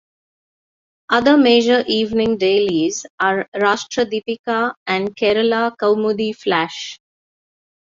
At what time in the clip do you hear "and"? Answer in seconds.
4.87-5.15